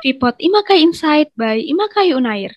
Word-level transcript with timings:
Vipot 0.00 0.32
Imakai 0.40 0.80
Insight 0.80 1.28
by 1.36 1.60
Imakai 1.60 2.16
Unair. 2.16 2.56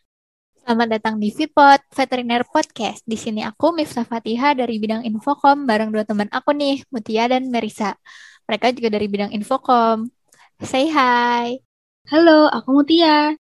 Selamat 0.63 0.95
datang 0.95 1.19
di 1.19 1.27
Vipot 1.27 1.83
Veteriner 1.91 2.47
Podcast. 2.47 3.03
Di 3.03 3.19
sini 3.19 3.43
aku 3.43 3.75
Miftah 3.75 4.07
Fatiha 4.07 4.55
dari 4.55 4.79
bidang 4.79 5.03
Infokom 5.03 5.67
bareng 5.67 5.91
dua 5.91 6.07
teman 6.07 6.31
aku 6.31 6.55
nih, 6.55 6.87
Mutia 6.87 7.27
dan 7.27 7.51
Merisa. 7.51 7.99
Mereka 8.47 8.71
juga 8.71 8.95
dari 8.95 9.11
bidang 9.11 9.35
Infokom. 9.35 10.07
Say 10.63 10.87
hi. 10.87 11.59
Halo, 12.07 12.47
aku 12.47 12.79
Mutia. 12.79 13.35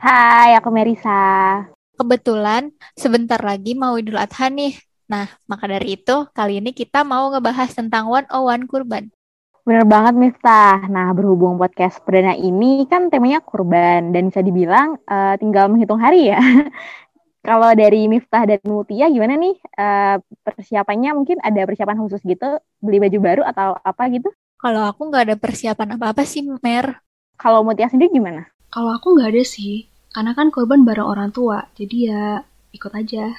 Hai, 0.00 0.56
aku 0.56 0.72
Merisa. 0.72 1.60
Kebetulan 2.00 2.72
sebentar 2.96 3.36
lagi 3.44 3.76
mau 3.76 4.00
Idul 4.00 4.16
Adha 4.16 4.48
nih. 4.48 4.80
Nah, 5.12 5.28
maka 5.44 5.68
dari 5.68 6.00
itu 6.00 6.24
kali 6.32 6.64
ini 6.64 6.72
kita 6.72 7.04
mau 7.04 7.28
ngebahas 7.28 7.68
tentang 7.76 8.08
101 8.08 8.64
kurban. 8.64 9.12
Bener 9.62 9.86
banget 9.86 10.14
Miftah. 10.18 10.90
Nah, 10.90 11.14
berhubung 11.14 11.54
podcast 11.54 12.02
perdana 12.02 12.34
ini 12.34 12.82
kan 12.90 13.06
temanya 13.14 13.38
kurban 13.38 14.10
dan 14.10 14.26
bisa 14.26 14.42
dibilang 14.42 14.98
uh, 15.06 15.38
tinggal 15.38 15.70
menghitung 15.70 16.02
hari 16.02 16.34
ya. 16.34 16.42
Kalau 17.46 17.70
dari 17.74 18.10
Miftah 18.10 18.42
dan 18.42 18.58
Mutia 18.66 19.06
gimana 19.06 19.38
nih 19.38 19.54
uh, 19.78 20.18
persiapannya? 20.42 21.14
Mungkin 21.14 21.38
ada 21.42 21.62
persiapan 21.62 21.98
khusus 22.02 22.22
gitu, 22.26 22.58
beli 22.82 22.98
baju 22.98 23.18
baru 23.22 23.42
atau 23.46 23.78
apa 23.78 24.10
gitu? 24.10 24.30
Kalau 24.58 24.82
aku 24.86 25.10
nggak 25.10 25.30
ada 25.30 25.36
persiapan 25.38 25.94
apa-apa 25.94 26.22
sih, 26.26 26.42
Mer. 26.42 26.98
Kalau 27.38 27.62
Mutia 27.62 27.86
sendiri 27.86 28.14
gimana? 28.14 28.46
Kalau 28.70 28.90
aku 28.94 29.14
nggak 29.14 29.30
ada 29.30 29.44
sih, 29.46 29.86
karena 30.10 30.34
kan 30.34 30.50
korban 30.50 30.82
bareng 30.82 31.06
orang 31.06 31.30
tua, 31.30 31.70
jadi 31.78 31.96
ya 32.10 32.22
ikut 32.74 32.92
aja. 32.94 33.30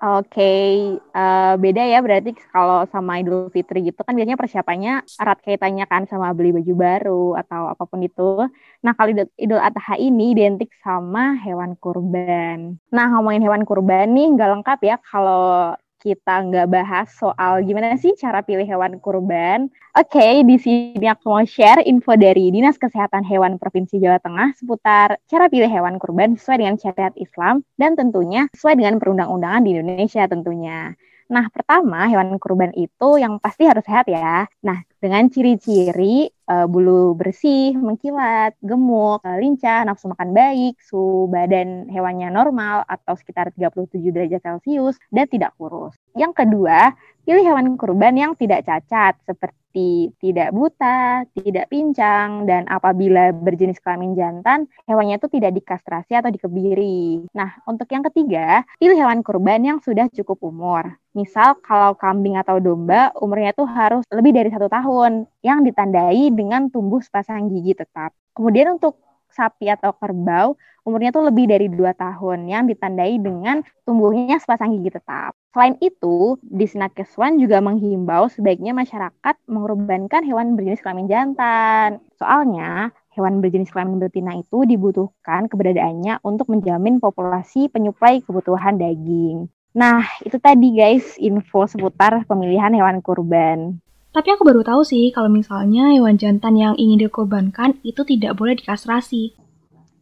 Oke, 0.00 0.32
okay. 0.32 0.96
uh, 1.12 1.52
eh, 1.52 1.54
beda 1.60 1.84
ya 1.84 2.00
berarti 2.00 2.32
kalau 2.48 2.88
sama 2.88 3.20
Idul 3.20 3.52
Fitri 3.52 3.84
gitu 3.84 4.00
kan 4.00 4.16
biasanya 4.16 4.40
persiapannya 4.40 5.04
erat 5.20 5.38
kaitannya 5.44 5.84
kan 5.84 6.08
sama 6.08 6.32
beli 6.32 6.56
baju 6.56 6.72
baru 6.72 7.24
atau 7.36 7.68
apa 7.68 7.84
pun 7.84 8.00
itu. 8.00 8.48
Nah 8.80 8.96
kalau 8.96 9.12
Idul 9.36 9.60
Adha 9.60 10.00
ini 10.00 10.32
identik 10.32 10.72
sama 10.80 11.36
hewan 11.44 11.76
kurban. 11.76 12.80
Nah 12.88 13.06
ngomongin 13.12 13.44
hewan 13.44 13.68
kurban 13.68 14.16
nih 14.16 14.40
nggak 14.40 14.48
lengkap 14.48 14.80
ya 14.88 14.96
kalau 15.04 15.76
kita 16.00 16.48
nggak 16.48 16.66
bahas 16.72 17.12
soal 17.12 17.60
gimana 17.60 17.94
sih 18.00 18.16
cara 18.16 18.40
pilih 18.40 18.64
hewan 18.64 18.96
kurban. 18.98 19.68
Oke, 19.92 20.16
okay, 20.16 20.34
di 20.40 20.56
sini 20.56 21.04
aku 21.04 21.28
mau 21.28 21.44
share 21.44 21.84
info 21.84 22.16
dari 22.16 22.48
Dinas 22.48 22.80
Kesehatan 22.80 23.20
Hewan 23.28 23.60
Provinsi 23.60 24.00
Jawa 24.00 24.16
Tengah 24.16 24.56
seputar 24.56 25.20
cara 25.28 25.46
pilih 25.52 25.68
hewan 25.68 26.00
kurban 26.00 26.40
sesuai 26.40 26.64
dengan 26.64 26.76
syariat 26.80 27.12
Islam 27.20 27.60
dan 27.76 28.00
tentunya 28.00 28.48
sesuai 28.56 28.80
dengan 28.80 28.96
perundang-undangan 28.96 29.62
di 29.62 29.76
Indonesia 29.76 30.24
tentunya. 30.24 30.96
Nah, 31.30 31.46
pertama 31.46 32.10
hewan 32.10 32.34
kurban 32.42 32.74
itu 32.74 33.08
yang 33.22 33.38
pasti 33.38 33.62
harus 33.62 33.86
sehat 33.86 34.10
ya. 34.10 34.50
Nah, 34.66 34.82
dengan 34.98 35.30
ciri-ciri 35.30 36.26
uh, 36.50 36.66
bulu 36.66 37.14
bersih, 37.14 37.78
mengkilat, 37.78 38.58
gemuk, 38.58 39.22
uh, 39.22 39.38
lincah, 39.38 39.86
nafsu 39.86 40.10
makan 40.10 40.34
baik, 40.34 40.82
suhu 40.82 41.30
badan 41.30 41.86
hewannya 41.86 42.34
normal 42.34 42.82
atau 42.90 43.14
sekitar 43.14 43.54
37 43.54 44.10
derajat 44.10 44.42
Celcius 44.42 44.98
dan 45.14 45.30
tidak 45.30 45.54
kurus. 45.54 45.94
Yang 46.18 46.42
kedua, 46.42 46.98
pilih 47.22 47.46
hewan 47.46 47.78
kurban 47.78 48.18
yang 48.18 48.32
tidak 48.34 48.66
cacat 48.66 49.14
seperti 49.22 49.59
seperti 49.70 50.10
tidak 50.18 50.50
buta, 50.50 51.22
tidak 51.30 51.70
pincang, 51.70 52.42
dan 52.42 52.66
apabila 52.66 53.30
berjenis 53.30 53.78
kelamin 53.78 54.18
jantan, 54.18 54.66
hewannya 54.90 55.22
itu 55.22 55.30
tidak 55.30 55.54
dikastrasi 55.54 56.18
atau 56.18 56.26
dikebiri. 56.26 57.30
Nah, 57.30 57.54
untuk 57.70 57.86
yang 57.94 58.02
ketiga, 58.10 58.66
pilih 58.82 58.98
hewan 58.98 59.22
kurban 59.22 59.62
yang 59.62 59.78
sudah 59.78 60.10
cukup 60.10 60.42
umur. 60.42 60.98
Misal 61.14 61.54
kalau 61.62 61.94
kambing 61.94 62.34
atau 62.34 62.58
domba 62.58 63.14
umurnya 63.22 63.54
itu 63.54 63.62
harus 63.62 64.02
lebih 64.10 64.34
dari 64.34 64.50
satu 64.50 64.66
tahun 64.66 65.30
yang 65.46 65.62
ditandai 65.62 66.34
dengan 66.34 66.66
tumbuh 66.66 66.98
sepasang 66.98 67.46
gigi 67.54 67.78
tetap. 67.78 68.10
Kemudian 68.34 68.74
untuk 68.74 68.98
sapi 69.32 69.70
atau 69.70 69.94
kerbau 69.96 70.58
umurnya 70.84 71.12
tuh 71.12 71.28
lebih 71.28 71.46
dari 71.46 71.68
dua 71.68 71.92
tahun 71.92 72.48
yang 72.48 72.64
ditandai 72.66 73.20
dengan 73.20 73.60
tumbuhnya 73.84 74.40
sepasang 74.40 74.74
gigi 74.78 74.96
tetap. 74.96 75.36
Selain 75.52 75.74
itu, 75.82 76.38
di 76.40 76.64
Sinakeswan 76.64 77.36
juga 77.42 77.58
menghimbau 77.58 78.30
sebaiknya 78.30 78.70
masyarakat 78.72 79.34
mengorbankan 79.50 80.22
hewan 80.22 80.54
berjenis 80.54 80.80
kelamin 80.80 81.10
jantan. 81.10 81.98
Soalnya, 82.16 82.94
hewan 83.12 83.42
berjenis 83.42 83.74
kelamin 83.74 83.98
betina 83.98 84.38
itu 84.38 84.62
dibutuhkan 84.64 85.50
keberadaannya 85.50 86.22
untuk 86.22 86.48
menjamin 86.48 87.02
populasi 87.02 87.66
penyuplai 87.68 88.22
kebutuhan 88.22 88.78
daging. 88.78 89.50
Nah, 89.74 90.02
itu 90.26 90.38
tadi 90.38 90.74
guys 90.74 91.18
info 91.18 91.66
seputar 91.66 92.26
pemilihan 92.26 92.74
hewan 92.74 93.02
kurban. 93.02 93.78
Tapi 94.10 94.28
aku 94.34 94.42
baru 94.42 94.66
tahu 94.66 94.82
sih 94.82 95.14
kalau 95.14 95.30
misalnya 95.30 95.94
hewan 95.94 96.18
jantan 96.18 96.58
yang 96.58 96.74
ingin 96.74 97.06
dikorbankan 97.06 97.78
itu 97.86 98.02
tidak 98.02 98.34
boleh 98.34 98.58
dikastrasi. 98.58 99.38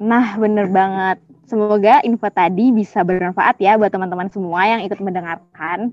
Nah, 0.00 0.40
bener 0.40 0.72
banget. 0.72 1.20
Semoga 1.44 2.00
info 2.00 2.28
tadi 2.32 2.72
bisa 2.72 3.04
bermanfaat 3.04 3.60
ya 3.60 3.76
buat 3.76 3.92
teman-teman 3.92 4.32
semua 4.32 4.64
yang 4.64 4.80
ikut 4.80 4.96
mendengarkan. 5.04 5.92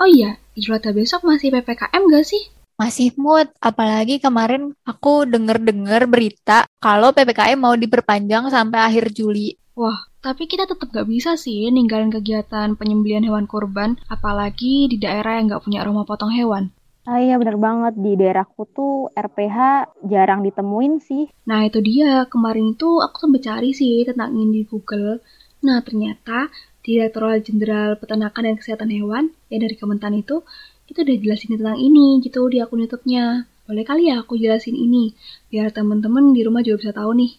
Oh 0.00 0.08
iya, 0.08 0.40
Idul 0.56 0.80
Adha 0.80 0.96
besok 0.96 1.24
masih 1.28 1.52
PPKM 1.52 2.02
gak 2.08 2.24
sih? 2.24 2.42
Masih 2.80 3.12
mood, 3.20 3.52
apalagi 3.60 4.16
kemarin 4.16 4.72
aku 4.88 5.28
denger-dengar 5.28 6.08
berita 6.08 6.64
kalau 6.80 7.12
PPKM 7.12 7.60
mau 7.60 7.76
diperpanjang 7.76 8.48
sampai 8.48 8.88
akhir 8.88 9.12
Juli. 9.12 9.52
Wah, 9.76 10.08
tapi 10.24 10.48
kita 10.48 10.64
tetap 10.64 10.88
gak 10.88 11.08
bisa 11.08 11.36
sih 11.36 11.68
ninggalin 11.68 12.08
kegiatan 12.08 12.72
penyembelian 12.76 13.24
hewan 13.24 13.44
kurban, 13.44 14.00
apalagi 14.08 14.88
di 14.88 14.96
daerah 14.96 15.36
yang 15.36 15.52
gak 15.52 15.64
punya 15.64 15.84
rumah 15.84 16.08
potong 16.08 16.32
hewan. 16.32 16.72
Ah 17.02 17.18
iya 17.18 17.34
bener 17.34 17.58
banget, 17.58 17.98
di 17.98 18.14
daerahku 18.14 18.62
tuh 18.70 19.10
RPH 19.10 19.58
jarang 20.06 20.46
ditemuin 20.46 21.02
sih. 21.02 21.26
Nah 21.50 21.66
itu 21.66 21.82
dia, 21.82 22.30
kemarin 22.30 22.78
itu 22.78 23.02
aku 23.02 23.26
sempat 23.26 23.42
cari 23.42 23.74
sih 23.74 24.06
tentang 24.06 24.30
ini 24.38 24.62
di 24.62 24.62
Google. 24.70 25.18
Nah 25.66 25.82
ternyata 25.82 26.46
Direktorat 26.82 27.42
Jenderal 27.42 27.98
Peternakan 27.98 28.42
dan 28.46 28.54
Kesehatan 28.54 28.90
Hewan 28.94 29.34
yang 29.50 29.60
dari 29.66 29.74
Kementan 29.74 30.14
itu, 30.14 30.46
itu 30.86 30.98
udah 31.02 31.16
jelasin 31.18 31.58
tentang 31.58 31.78
ini 31.78 32.22
gitu 32.22 32.46
di 32.46 32.62
akun 32.62 32.86
YouTube-nya. 32.86 33.50
Boleh 33.66 33.82
kali 33.82 34.06
ya 34.06 34.22
aku 34.22 34.38
jelasin 34.38 34.78
ini, 34.78 35.10
biar 35.50 35.74
temen-temen 35.74 36.30
di 36.30 36.46
rumah 36.46 36.62
juga 36.62 36.86
bisa 36.86 36.92
tahu 36.94 37.18
nih. 37.18 37.32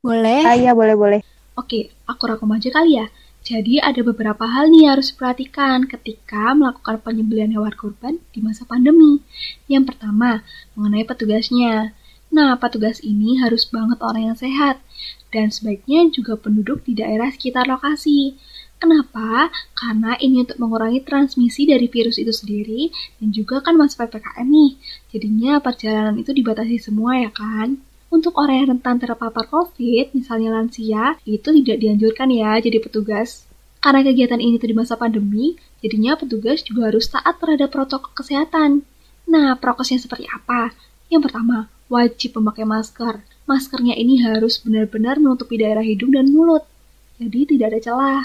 Boleh? 0.00 0.48
Ah 0.48 0.56
iya 0.56 0.72
boleh-boleh. 0.72 1.20
Oke, 1.60 1.92
aku 2.08 2.22
rangkum 2.24 2.48
aja 2.56 2.72
kali 2.72 2.96
ya. 2.96 3.04
Jadi 3.42 3.82
ada 3.82 3.98
beberapa 4.06 4.46
hal 4.46 4.70
nih 4.70 4.86
harus 4.86 5.10
diperhatikan 5.10 5.90
ketika 5.90 6.54
melakukan 6.54 7.02
penyembelian 7.02 7.50
hewan 7.50 7.74
kurban 7.74 8.22
di 8.30 8.38
masa 8.38 8.62
pandemi. 8.62 9.18
Yang 9.66 9.94
pertama, 9.94 10.46
mengenai 10.78 11.02
petugasnya. 11.02 11.90
Nah, 12.30 12.54
petugas 12.56 13.02
ini 13.02 13.42
harus 13.42 13.66
banget 13.66 13.98
orang 13.98 14.32
yang 14.32 14.38
sehat 14.38 14.78
dan 15.34 15.50
sebaiknya 15.50 16.06
juga 16.14 16.38
penduduk 16.38 16.86
di 16.86 16.94
daerah 16.94 17.28
sekitar 17.34 17.66
lokasi. 17.66 18.38
Kenapa? 18.78 19.50
Karena 19.74 20.14
ini 20.22 20.46
untuk 20.46 20.62
mengurangi 20.62 21.02
transmisi 21.02 21.66
dari 21.66 21.90
virus 21.90 22.22
itu 22.22 22.30
sendiri 22.30 22.94
dan 23.18 23.34
juga 23.34 23.58
kan 23.58 23.74
masa 23.74 24.06
PPKM 24.06 24.46
nih. 24.46 24.72
Jadinya 25.10 25.58
perjalanan 25.58 26.14
itu 26.18 26.30
dibatasi 26.30 26.78
semua 26.78 27.18
ya 27.18 27.30
kan? 27.34 27.78
Untuk 28.12 28.36
orang 28.36 28.60
yang 28.60 28.68
rentan 28.76 29.00
terpapar 29.00 29.48
COVID, 29.48 30.12
misalnya 30.12 30.52
lansia, 30.52 31.16
itu 31.24 31.48
tidak 31.48 31.80
dianjurkan 31.80 32.28
ya 32.28 32.60
jadi 32.60 32.76
petugas. 32.76 33.48
Karena 33.80 34.04
kegiatan 34.04 34.36
ini 34.36 34.60
di 34.60 34.76
masa 34.76 35.00
pandemi, 35.00 35.56
jadinya 35.80 36.12
petugas 36.20 36.60
juga 36.60 36.92
harus 36.92 37.08
taat 37.08 37.40
terhadap 37.40 37.72
protokol 37.72 38.12
kesehatan. 38.12 38.84
Nah, 39.24 39.56
prokesnya 39.56 39.96
seperti 39.96 40.28
apa? 40.28 40.76
Yang 41.08 41.32
pertama, 41.32 41.72
wajib 41.88 42.36
memakai 42.36 42.68
masker. 42.68 43.24
Maskernya 43.48 43.96
ini 43.96 44.20
harus 44.20 44.60
benar-benar 44.60 45.16
menutupi 45.16 45.56
daerah 45.56 45.82
hidung 45.82 46.12
dan 46.12 46.28
mulut. 46.28 46.68
Jadi 47.16 47.56
tidak 47.56 47.72
ada 47.72 47.80
celah. 47.80 48.24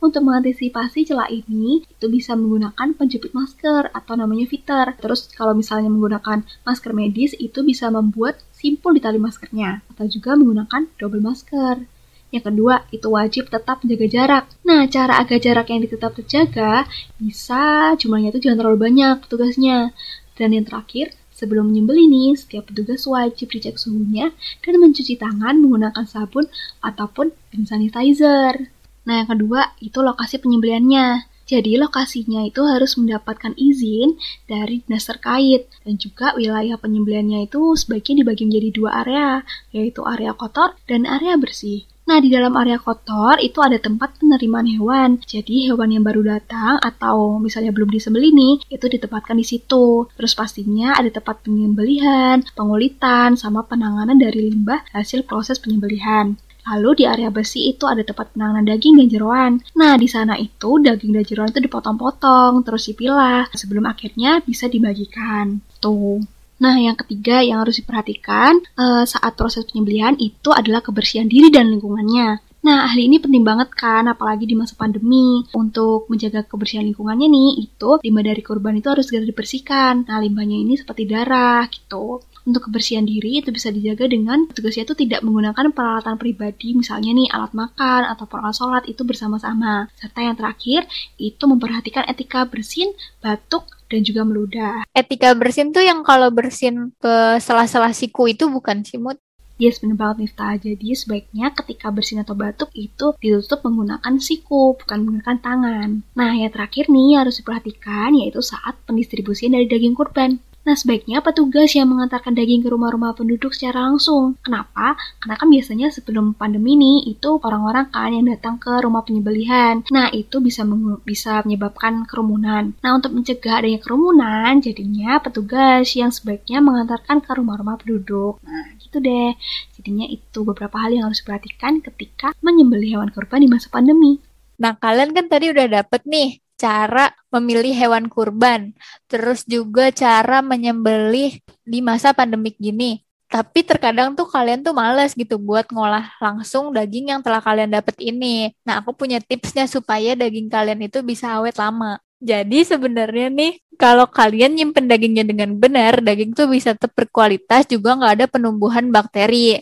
Untuk 0.00 0.26
mengantisipasi 0.26 1.06
celah 1.06 1.30
ini, 1.30 1.84
itu 1.84 2.06
bisa 2.08 2.32
menggunakan 2.32 2.96
penjepit 2.98 3.30
masker 3.30 3.94
atau 3.94 4.14
namanya 4.18 4.48
fitter. 4.50 4.96
Terus 4.98 5.28
kalau 5.30 5.52
misalnya 5.52 5.92
menggunakan 5.92 6.42
masker 6.64 6.96
medis, 6.96 7.36
itu 7.36 7.60
bisa 7.60 7.92
membuat 7.92 8.40
simpul 8.60 8.92
di 8.92 9.00
tali 9.00 9.16
maskernya. 9.16 9.80
Atau 9.88 10.04
juga 10.12 10.36
menggunakan 10.36 10.92
double 11.00 11.24
masker. 11.24 11.88
Yang 12.30 12.44
kedua, 12.52 12.86
itu 12.94 13.08
wajib 13.10 13.50
tetap 13.50 13.82
menjaga 13.82 14.06
jarak. 14.06 14.44
Nah, 14.62 14.86
cara 14.86 15.18
agar 15.18 15.38
jarak 15.42 15.66
yang 15.72 15.82
tetap 15.82 16.14
terjaga, 16.14 16.86
bisa 17.18 17.96
jumlahnya 17.98 18.30
itu 18.30 18.46
jangan 18.46 18.58
terlalu 18.62 18.78
banyak 18.86 19.16
petugasnya. 19.26 19.90
Dan 20.38 20.54
yang 20.54 20.62
terakhir, 20.68 21.10
sebelum 21.34 21.72
menyembelih 21.72 22.06
nih, 22.06 22.30
setiap 22.38 22.70
petugas 22.70 23.02
wajib 23.08 23.50
dicek 23.50 23.80
suhunya 23.80 24.30
dan 24.62 24.74
mencuci 24.78 25.18
tangan 25.18 25.58
menggunakan 25.58 26.04
sabun 26.06 26.46
ataupun 26.84 27.34
hand 27.50 27.66
sanitizer. 27.66 28.70
Nah, 29.08 29.14
yang 29.24 29.28
kedua 29.32 29.74
itu 29.82 29.98
lokasi 29.98 30.38
penyembeliannya. 30.38 31.29
Jadi 31.50 31.74
lokasinya 31.82 32.46
itu 32.46 32.62
harus 32.62 32.94
mendapatkan 32.94 33.58
izin 33.58 34.14
dari 34.46 34.86
dinas 34.86 35.10
terkait 35.10 35.66
dan 35.82 35.98
juga 35.98 36.30
wilayah 36.38 36.78
penyembeliannya 36.78 37.50
itu 37.50 37.74
sebaiknya 37.74 38.22
dibagi 38.22 38.46
menjadi 38.46 38.68
dua 38.70 38.90
area, 39.02 39.42
yaitu 39.74 40.06
area 40.06 40.30
kotor 40.30 40.78
dan 40.86 41.10
area 41.10 41.34
bersih. 41.34 41.90
Nah, 42.06 42.18
di 42.18 42.26
dalam 42.26 42.54
area 42.58 42.74
kotor 42.78 43.38
itu 43.38 43.62
ada 43.62 43.78
tempat 43.78 44.18
penerimaan 44.18 44.66
hewan. 44.66 45.22
Jadi, 45.22 45.70
hewan 45.70 45.94
yang 45.94 46.02
baru 46.02 46.26
datang 46.26 46.82
atau 46.82 47.38
misalnya 47.38 47.70
belum 47.70 47.86
disembelih 47.86 48.34
nih, 48.34 48.54
itu 48.66 48.86
ditempatkan 48.90 49.38
di 49.38 49.46
situ. 49.46 50.10
Terus 50.18 50.34
pastinya 50.34 50.98
ada 50.98 51.06
tempat 51.06 51.46
penyembelihan, 51.46 52.42
pengulitan, 52.58 53.38
sama 53.38 53.62
penanganan 53.62 54.18
dari 54.18 54.50
limbah 54.50 54.82
hasil 54.90 55.22
proses 55.22 55.62
penyembelihan. 55.62 56.34
Lalu 56.68 57.02
di 57.02 57.04
area 57.08 57.32
besi 57.32 57.72
itu 57.72 57.88
ada 57.88 58.04
tempat 58.04 58.36
penanganan 58.36 58.66
daging 58.66 59.00
dan 59.00 59.08
jeroan. 59.08 59.52
Nah, 59.78 59.96
di 59.96 60.08
sana 60.10 60.36
itu 60.36 60.80
daging 60.80 61.12
dan 61.16 61.24
jeroan 61.24 61.50
itu 61.52 61.60
dipotong-potong, 61.64 62.66
terus 62.66 62.88
dipilah 62.90 63.48
sebelum 63.54 63.88
akhirnya 63.88 64.44
bisa 64.44 64.68
dibagikan. 64.68 65.62
Tuh. 65.80 66.20
Nah, 66.60 66.76
yang 66.76 66.92
ketiga 66.92 67.40
yang 67.40 67.64
harus 67.64 67.80
diperhatikan 67.80 68.60
uh, 68.76 69.04
saat 69.08 69.32
proses 69.32 69.64
penyembelihan 69.64 70.12
itu 70.20 70.52
adalah 70.52 70.84
kebersihan 70.84 71.24
diri 71.24 71.48
dan 71.48 71.72
lingkungannya. 71.72 72.49
Nah, 72.60 72.84
hal 72.84 73.00
ini 73.00 73.16
penting 73.16 73.40
banget 73.40 73.72
kan, 73.72 74.04
apalagi 74.04 74.44
di 74.44 74.52
masa 74.52 74.76
pandemi. 74.76 75.48
Untuk 75.56 76.04
menjaga 76.12 76.44
kebersihan 76.44 76.84
lingkungannya 76.84 77.28
nih, 77.32 77.50
itu 77.64 77.90
limbah 78.04 78.24
dari 78.24 78.42
korban 78.44 78.76
itu 78.76 78.88
harus 78.92 79.08
segera 79.08 79.24
dibersihkan. 79.24 80.04
Nah, 80.04 80.18
limbahnya 80.20 80.60
ini 80.60 80.76
seperti 80.76 81.08
darah 81.08 81.64
gitu. 81.72 82.20
Untuk 82.44 82.68
kebersihan 82.68 83.04
diri 83.04 83.40
itu 83.40 83.52
bisa 83.52 83.68
dijaga 83.72 84.08
dengan 84.08 84.48
tugasnya 84.48 84.88
itu 84.88 84.96
tidak 84.96 85.20
menggunakan 85.24 85.72
peralatan 85.72 86.16
pribadi, 86.16 86.72
misalnya 86.72 87.12
nih 87.12 87.28
alat 87.32 87.52
makan 87.52 88.02
atau 88.12 88.24
alat 88.36 88.56
sholat 88.56 88.84
itu 88.88 89.04
bersama-sama. 89.04 89.88
Serta 89.96 90.20
yang 90.24 90.36
terakhir, 90.36 90.84
itu 91.20 91.44
memperhatikan 91.44 92.08
etika 92.08 92.44
bersin, 92.48 92.92
batuk, 93.20 93.68
dan 93.90 94.00
juga 94.06 94.22
meludah. 94.24 94.86
Etika 94.94 95.36
bersin 95.36 95.72
tuh 95.72 95.84
yang 95.84 96.00
kalau 96.06 96.30
bersin 96.32 96.94
ke 96.96 97.40
sela-sela 97.42 97.92
siku 97.92 98.30
itu 98.30 98.48
bukan 98.48 98.86
sih, 98.86 98.96
Mut? 98.96 99.20
Yes, 99.60 99.76
benar 99.76 100.00
banget 100.00 100.16
Miftah. 100.24 100.56
Jadi 100.56 100.96
sebaiknya 100.96 101.52
ketika 101.52 101.92
bersin 101.92 102.24
atau 102.24 102.32
batuk 102.32 102.72
itu 102.72 103.12
ditutup 103.20 103.60
menggunakan 103.60 104.16
siku, 104.16 104.72
bukan 104.72 105.04
menggunakan 105.04 105.36
tangan. 105.36 105.88
Nah, 106.16 106.32
yang 106.32 106.48
terakhir 106.48 106.88
nih 106.88 107.20
harus 107.20 107.44
diperhatikan 107.44 108.16
yaitu 108.16 108.40
saat 108.40 108.80
pendistribusian 108.88 109.52
dari 109.52 109.68
daging 109.68 109.92
kurban. 109.92 110.40
Nah, 110.60 110.76
sebaiknya 110.76 111.24
petugas 111.24 111.72
yang 111.72 111.88
mengantarkan 111.88 112.36
daging 112.36 112.60
ke 112.60 112.68
rumah-rumah 112.68 113.16
penduduk 113.16 113.56
secara 113.56 113.88
langsung. 113.88 114.36
Kenapa? 114.44 114.92
Karena 115.16 115.36
kan 115.40 115.48
biasanya 115.48 115.88
sebelum 115.88 116.36
pandemi 116.36 116.76
ini 116.76 117.08
itu 117.08 117.40
orang-orang 117.40 117.88
kan 117.88 118.12
yang 118.12 118.28
datang 118.28 118.60
ke 118.60 118.68
rumah 118.80 119.00
penyembelihan. 119.00 119.80
Nah, 119.88 120.12
itu 120.12 120.36
bisa 120.44 120.68
bisa 121.04 121.40
menyebabkan 121.48 122.04
kerumunan. 122.04 122.76
Nah, 122.84 122.90
untuk 122.92 123.16
mencegah 123.16 123.64
adanya 123.64 123.80
kerumunan, 123.80 124.60
jadinya 124.60 125.16
petugas 125.24 125.96
yang 125.96 126.12
sebaiknya 126.12 126.60
mengantarkan 126.60 127.24
ke 127.24 127.30
rumah-rumah 127.32 127.80
penduduk. 127.80 128.36
Nah, 128.44 128.76
gitu 128.90 128.98
deh. 128.98 129.38
Jadinya 129.78 130.10
itu 130.10 130.42
beberapa 130.42 130.74
hal 130.82 130.90
yang 130.90 131.06
harus 131.06 131.22
diperhatikan 131.22 131.78
ketika 131.78 132.34
menyembelih 132.42 132.98
hewan 132.98 133.14
kurban 133.14 133.46
di 133.46 133.48
masa 133.48 133.70
pandemi. 133.70 134.18
Nah, 134.58 134.74
kalian 134.74 135.14
kan 135.14 135.30
tadi 135.30 135.54
udah 135.54 135.70
dapet 135.70 136.02
nih 136.04 136.42
cara 136.58 137.14
memilih 137.32 137.72
hewan 137.72 138.10
kurban, 138.10 138.76
terus 139.08 139.46
juga 139.48 139.88
cara 139.94 140.42
menyembelih 140.42 141.40
di 141.64 141.78
masa 141.80 142.12
pandemik 142.12 142.58
gini. 142.58 143.00
Tapi 143.30 143.62
terkadang 143.62 144.18
tuh 144.18 144.26
kalian 144.26 144.66
tuh 144.66 144.74
males 144.74 145.14
gitu 145.14 145.38
buat 145.38 145.70
ngolah 145.70 146.18
langsung 146.18 146.74
daging 146.74 147.14
yang 147.14 147.22
telah 147.22 147.38
kalian 147.38 147.70
dapet 147.70 147.94
ini. 148.02 148.50
Nah, 148.66 148.82
aku 148.82 148.90
punya 148.92 149.22
tipsnya 149.22 149.70
supaya 149.70 150.18
daging 150.18 150.50
kalian 150.50 150.82
itu 150.82 150.98
bisa 151.06 151.38
awet 151.38 151.54
lama. 151.54 152.02
Jadi 152.20 152.68
sebenarnya 152.68 153.32
nih, 153.32 153.52
kalau 153.80 154.04
kalian 154.04 154.52
nyimpen 154.52 154.92
dagingnya 154.92 155.24
dengan 155.24 155.56
benar, 155.56 156.04
daging 156.04 156.36
tuh 156.36 156.52
bisa 156.52 156.76
tetap 156.76 156.92
berkualitas 156.92 157.64
juga 157.64 157.96
nggak 157.96 158.12
ada 158.20 158.26
penumbuhan 158.28 158.92
bakteri. 158.92 159.56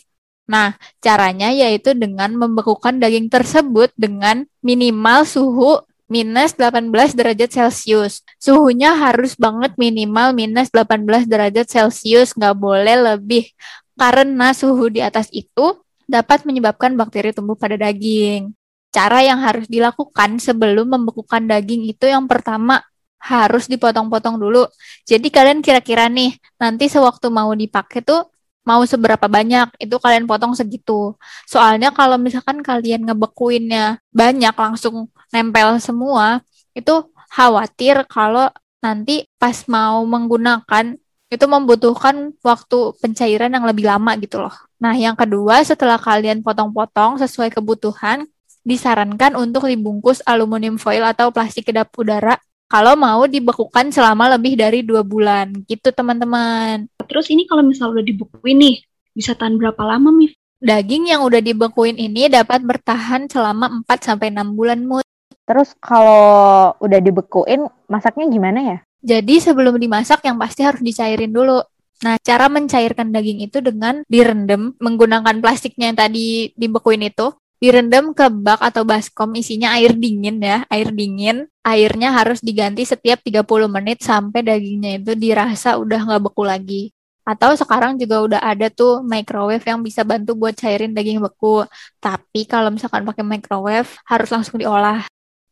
Nah, 0.50 0.74
caranya 0.98 1.54
yaitu 1.54 1.94
dengan 1.94 2.34
membekukan 2.34 2.98
daging 2.98 3.30
tersebut 3.30 3.94
dengan 3.94 4.42
minimal 4.58 5.22
suhu 5.22 5.86
minus 6.10 6.58
18 6.58 7.14
derajat 7.14 7.52
Celcius. 7.52 8.26
Suhunya 8.42 8.96
harus 8.96 9.38
banget 9.38 9.78
minimal 9.78 10.34
minus 10.34 10.72
18 10.74 11.30
derajat 11.30 11.70
Celcius, 11.70 12.34
nggak 12.34 12.58
boleh 12.58 13.14
lebih. 13.14 13.54
Karena 13.94 14.50
suhu 14.50 14.90
di 14.90 14.98
atas 14.98 15.30
itu 15.30 15.78
dapat 16.10 16.42
menyebabkan 16.42 16.96
bakteri 16.98 17.30
tumbuh 17.30 17.54
pada 17.54 17.78
daging. 17.78 18.57
Cara 18.88 19.20
yang 19.20 19.40
harus 19.44 19.68
dilakukan 19.68 20.40
sebelum 20.40 20.88
membekukan 20.88 21.44
daging 21.44 21.92
itu 21.92 22.08
yang 22.08 22.24
pertama 22.24 22.80
harus 23.20 23.66
dipotong-potong 23.66 24.38
dulu. 24.38 24.64
Jadi 25.04 25.28
kalian 25.28 25.60
kira-kira 25.60 26.06
nih, 26.08 26.38
nanti 26.56 26.86
sewaktu 26.88 27.28
mau 27.28 27.50
dipakai 27.52 28.00
tuh 28.00 28.30
mau 28.68 28.84
seberapa 28.84 29.26
banyak 29.26 29.80
itu 29.80 29.96
kalian 29.96 30.28
potong 30.28 30.52
segitu. 30.52 31.16
Soalnya 31.48 31.88
kalau 31.88 32.20
misalkan 32.20 32.60
kalian 32.60 33.08
ngebekuinnya 33.08 33.96
banyak 34.12 34.52
langsung 34.52 35.08
nempel 35.32 35.80
semua, 35.80 36.44
itu 36.76 37.08
khawatir 37.32 38.04
kalau 38.08 38.52
nanti 38.84 39.26
pas 39.40 39.56
mau 39.66 40.04
menggunakan 40.04 40.94
itu 41.28 41.44
membutuhkan 41.44 42.32
waktu 42.40 42.78
pencairan 43.04 43.52
yang 43.52 43.64
lebih 43.68 43.84
lama 43.84 44.16
gitu 44.16 44.40
loh. 44.40 44.54
Nah, 44.80 44.96
yang 44.96 45.12
kedua 45.12 45.60
setelah 45.60 46.00
kalian 46.00 46.40
potong-potong 46.40 47.20
sesuai 47.20 47.52
kebutuhan, 47.52 48.24
disarankan 48.66 49.38
untuk 49.38 49.66
dibungkus 49.66 50.22
aluminium 50.24 50.78
foil 50.78 51.04
atau 51.06 51.30
plastik 51.34 51.68
kedap 51.70 51.92
udara 51.94 52.38
kalau 52.68 52.94
mau 53.00 53.24
dibekukan 53.24 53.88
selama 53.88 54.36
lebih 54.36 54.60
dari 54.60 54.84
dua 54.84 55.00
bulan 55.00 55.56
gitu 55.64 55.88
teman-teman. 55.88 56.84
Terus 57.08 57.32
ini 57.32 57.48
kalau 57.48 57.64
misalnya 57.64 57.98
udah 57.98 58.06
dibekuin 58.06 58.56
nih, 58.60 58.76
bisa 59.16 59.32
tahan 59.32 59.56
berapa 59.56 59.80
lama 59.88 60.12
Mif? 60.12 60.36
Daging 60.60 61.08
yang 61.08 61.24
udah 61.24 61.40
dibekuin 61.40 61.96
ini 61.96 62.28
dapat 62.28 62.60
bertahan 62.60 63.30
selama 63.30 63.80
4 63.86 64.04
sampai 64.04 64.34
6 64.34 64.58
bulan 64.58 64.82
mood. 64.84 65.06
Terus 65.48 65.72
kalau 65.80 66.76
udah 66.82 67.00
dibekuin, 67.00 67.64
masaknya 67.88 68.28
gimana 68.28 68.60
ya? 68.60 68.78
Jadi 69.00 69.40
sebelum 69.40 69.80
dimasak 69.80 70.20
yang 70.26 70.36
pasti 70.36 70.66
harus 70.66 70.82
dicairin 70.84 71.32
dulu. 71.32 71.62
Nah, 72.04 72.14
cara 72.20 72.50
mencairkan 72.50 73.10
daging 73.10 73.48
itu 73.48 73.58
dengan 73.64 74.02
direndam 74.06 74.74
menggunakan 74.78 75.38
plastiknya 75.40 75.94
yang 75.94 75.98
tadi 75.98 76.52
dibekuin 76.58 77.06
itu. 77.06 77.32
Direndam 77.58 78.14
ke 78.14 78.30
bak 78.30 78.62
atau 78.62 78.86
baskom 78.86 79.34
isinya 79.34 79.74
air 79.74 79.90
dingin 79.98 80.38
ya, 80.38 80.62
air 80.70 80.94
dingin. 80.94 81.50
Airnya 81.66 82.14
harus 82.14 82.38
diganti 82.38 82.86
setiap 82.86 83.18
30 83.26 83.66
menit 83.66 83.98
sampai 83.98 84.46
dagingnya 84.46 85.02
itu 85.02 85.12
dirasa 85.18 85.74
udah 85.74 85.98
nggak 86.06 86.22
beku 86.22 86.46
lagi. 86.46 86.82
Atau 87.26 87.58
sekarang 87.58 87.98
juga 87.98 88.22
udah 88.22 88.40
ada 88.40 88.70
tuh 88.70 89.02
microwave 89.02 89.66
yang 89.66 89.82
bisa 89.82 90.06
bantu 90.06 90.38
buat 90.38 90.54
cairin 90.54 90.94
daging 90.94 91.18
beku. 91.18 91.66
Tapi 91.98 92.46
kalau 92.46 92.70
misalkan 92.70 93.02
pakai 93.02 93.26
microwave 93.26 93.90
harus 94.06 94.30
langsung 94.30 94.62
diolah. 94.62 95.02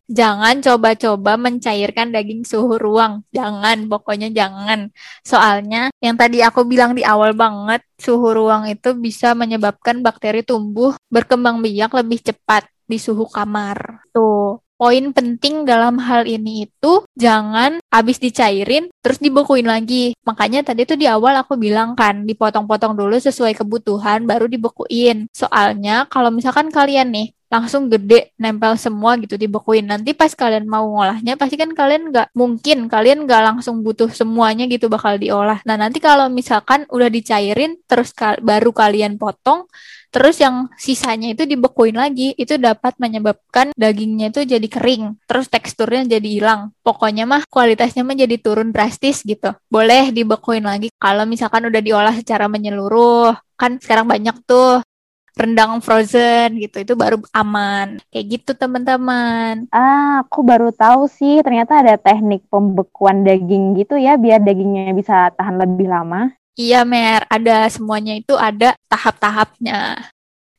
Jangan 0.06 0.62
coba-coba 0.62 1.34
mencairkan 1.34 2.14
daging 2.14 2.46
suhu 2.46 2.78
ruang. 2.78 3.26
Jangan, 3.34 3.90
pokoknya 3.90 4.30
jangan. 4.30 4.94
Soalnya 5.26 5.90
yang 5.98 6.14
tadi 6.14 6.46
aku 6.46 6.62
bilang 6.62 6.94
di 6.94 7.02
awal 7.02 7.34
banget, 7.34 7.82
suhu 7.98 8.30
ruang 8.30 8.70
itu 8.70 8.94
bisa 8.94 9.34
menyebabkan 9.34 10.06
bakteri 10.06 10.46
tumbuh 10.46 10.94
berkembang 11.10 11.58
biak 11.58 11.90
lebih 11.98 12.22
cepat 12.22 12.70
di 12.86 13.02
suhu 13.02 13.26
kamar. 13.26 14.06
Tuh. 14.14 14.62
Poin 14.76 15.08
penting 15.16 15.64
dalam 15.64 15.96
hal 15.96 16.28
ini 16.28 16.68
itu 16.68 17.00
jangan 17.16 17.80
habis 17.88 18.20
dicairin 18.20 18.92
terus 19.00 19.16
dibekuin 19.16 19.64
lagi. 19.64 20.12
Makanya 20.28 20.68
tadi 20.68 20.84
tuh 20.84 21.00
di 21.00 21.08
awal 21.08 21.32
aku 21.40 21.56
bilang 21.56 21.96
kan 21.96 22.28
dipotong-potong 22.28 22.92
dulu 22.92 23.16
sesuai 23.16 23.56
kebutuhan 23.56 24.28
baru 24.28 24.44
dibekuin. 24.52 25.32
Soalnya 25.32 26.04
kalau 26.12 26.28
misalkan 26.28 26.68
kalian 26.68 27.08
nih 27.08 27.32
langsung 27.56 27.88
gede 27.88 28.36
nempel 28.36 28.76
semua 28.76 29.16
gitu 29.16 29.40
dibekuin 29.40 29.88
nanti 29.88 30.12
pas 30.12 30.28
kalian 30.36 30.68
mau 30.68 30.84
ngolahnya 30.84 31.40
pasti 31.40 31.56
kan 31.56 31.72
kalian 31.72 32.12
nggak 32.12 32.36
mungkin 32.36 32.92
kalian 32.92 33.24
nggak 33.24 33.42
langsung 33.42 33.80
butuh 33.80 34.12
semuanya 34.12 34.68
gitu 34.68 34.92
bakal 34.92 35.16
diolah. 35.16 35.64
Nah 35.64 35.80
nanti 35.80 35.98
kalau 35.98 36.28
misalkan 36.28 36.84
udah 36.92 37.08
dicairin 37.08 37.80
terus 37.88 38.12
ka 38.12 38.36
baru 38.44 38.70
kalian 38.70 39.16
potong 39.16 39.64
terus 40.12 40.40
yang 40.40 40.72
sisanya 40.80 41.36
itu 41.36 41.44
dibekuin 41.44 41.92
lagi 41.92 42.32
itu 42.40 42.56
dapat 42.56 42.96
menyebabkan 42.96 43.76
dagingnya 43.76 44.32
itu 44.32 44.48
jadi 44.48 44.68
kering 44.68 45.16
terus 45.24 45.48
teksturnya 45.48 46.20
jadi 46.20 46.28
hilang. 46.28 46.60
Pokoknya 46.84 47.24
mah 47.24 47.42
kualitasnya 47.48 48.04
mah 48.04 48.16
jadi 48.16 48.36
turun 48.40 48.70
drastis 48.70 49.24
gitu. 49.24 49.52
Boleh 49.72 50.12
dibekuin 50.12 50.64
lagi. 50.64 50.92
Kalau 50.96 51.24
misalkan 51.24 51.68
udah 51.68 51.80
diolah 51.80 52.14
secara 52.16 52.46
menyeluruh 52.46 53.32
kan 53.56 53.80
sekarang 53.80 54.04
banyak 54.04 54.36
tuh 54.44 54.84
rendang 55.36 55.78
frozen 55.84 56.56
gitu 56.56 56.82
itu 56.82 56.92
baru 56.96 57.20
aman. 57.36 58.00
Kayak 58.08 58.26
gitu 58.40 58.50
teman-teman. 58.56 59.68
Ah 59.68 60.24
aku 60.24 60.40
baru 60.40 60.72
tahu 60.72 61.06
sih 61.06 61.44
ternyata 61.44 61.84
ada 61.84 62.00
teknik 62.00 62.48
pembekuan 62.48 63.22
daging 63.22 63.76
gitu 63.76 64.00
ya 64.00 64.16
biar 64.16 64.40
dagingnya 64.40 64.96
bisa 64.96 65.30
tahan 65.36 65.60
lebih 65.60 65.92
lama. 65.92 66.32
Iya 66.56 66.88
mer. 66.88 67.28
Ada 67.28 67.68
semuanya 67.68 68.16
itu 68.16 68.32
ada 68.32 68.72
tahap-tahapnya 68.88 70.08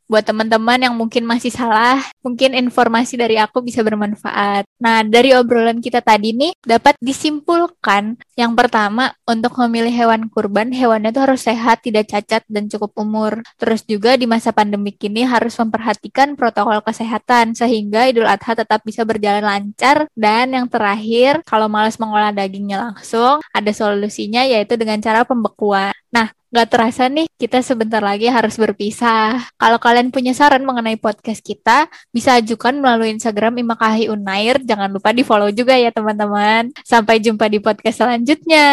buat 0.08 0.24
teman-teman 0.24 0.80
yang 0.80 0.96
mungkin 0.96 1.28
masih 1.28 1.52
salah, 1.52 2.00
mungkin 2.24 2.56
informasi 2.56 3.20
dari 3.20 3.36
aku 3.36 3.60
bisa 3.60 3.84
bermanfaat. 3.84 4.64
Nah, 4.80 5.04
dari 5.04 5.36
obrolan 5.36 5.84
kita 5.84 6.00
tadi 6.00 6.32
nih 6.32 6.56
dapat 6.64 6.96
disimpulkan 7.04 8.16
yang 8.40 8.56
pertama 8.56 9.12
untuk 9.28 9.54
memilih 9.68 9.92
hewan 9.92 10.32
kurban, 10.32 10.72
hewannya 10.72 11.12
itu 11.12 11.22
harus 11.22 11.44
sehat, 11.44 11.84
tidak 11.84 12.08
cacat 12.08 12.42
dan 12.48 12.72
cukup 12.72 12.96
umur. 12.98 13.44
Terus 13.60 13.84
juga 13.84 14.16
di 14.16 14.26
masa 14.26 14.56
pandemi 14.56 14.96
ini 14.98 15.28
harus 15.28 15.54
memperhatikan 15.60 16.40
protokol 16.40 16.80
kesehatan 16.82 17.54
sehingga 17.54 18.08
Idul 18.08 18.26
Adha 18.26 18.56
tetap 18.56 18.82
bisa 18.88 19.04
berjalan 19.04 19.44
lancar 19.44 20.08
dan 20.16 20.56
yang 20.56 20.68
terakhir 20.72 21.44
kalau 21.44 21.68
malas 21.68 22.00
mengolah 22.00 22.32
dagingnya 22.32 22.92
langsung, 22.92 23.44
ada 23.52 23.72
solusinya 23.76 24.48
yaitu 24.48 24.80
dengan 24.80 24.98
cara 25.04 25.28
pembekuan. 25.28 25.92
Nah, 26.08 26.32
Gak 26.58 26.74
terasa 26.74 27.06
nih, 27.06 27.30
kita 27.38 27.62
sebentar 27.62 28.02
lagi 28.02 28.26
harus 28.34 28.58
berpisah. 28.58 29.46
Kalau 29.62 29.78
kalian 29.78 30.10
punya 30.10 30.34
saran 30.34 30.66
mengenai 30.66 30.98
podcast 30.98 31.46
kita, 31.46 31.86
bisa 32.10 32.34
ajukan 32.34 32.82
melalui 32.82 33.14
Instagram 33.14 33.62
Imakahi 33.62 34.10
Unair. 34.10 34.58
Jangan 34.66 34.90
lupa 34.90 35.14
di 35.14 35.22
follow 35.22 35.54
juga 35.54 35.78
ya 35.78 35.94
teman-teman. 35.94 36.74
Sampai 36.82 37.22
jumpa 37.22 37.46
di 37.46 37.62
podcast 37.62 38.02
selanjutnya. 38.02 38.66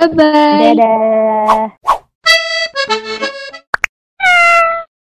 Bye-bye. 0.00 0.72
Dadah. 2.88 3.28